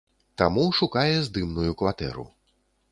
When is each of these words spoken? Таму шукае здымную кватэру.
Таму 0.41 0.63
шукае 0.79 1.13
здымную 1.29 1.71
кватэру. 1.83 2.29